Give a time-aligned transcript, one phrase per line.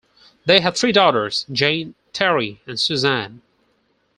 [0.47, 3.43] They had three daughters: Jane, Terry and Susan.